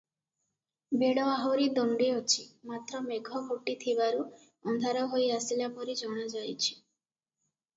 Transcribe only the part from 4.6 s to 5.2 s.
ଅନ୍ଧାର